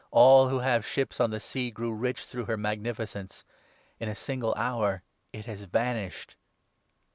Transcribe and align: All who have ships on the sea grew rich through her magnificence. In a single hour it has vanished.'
All 0.09 0.47
who 0.49 0.57
have 0.61 0.83
ships 0.83 1.19
on 1.19 1.29
the 1.29 1.39
sea 1.39 1.69
grew 1.69 1.93
rich 1.93 2.25
through 2.25 2.45
her 2.45 2.57
magnificence. 2.57 3.43
In 3.99 4.09
a 4.09 4.15
single 4.15 4.55
hour 4.57 5.03
it 5.31 5.45
has 5.45 5.65
vanished.' 5.65 6.35